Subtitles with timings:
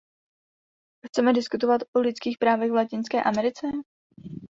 [1.07, 3.67] Chceme diskutovat o lidských právech v Latinské Americe?